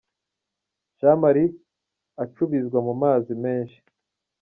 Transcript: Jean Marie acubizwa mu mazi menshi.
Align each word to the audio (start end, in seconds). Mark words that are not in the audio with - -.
Jean 0.99 1.15
Marie 1.21 1.57
acubizwa 2.23 2.79
mu 2.87 2.93
mazi 3.01 3.31
menshi. 3.43 3.79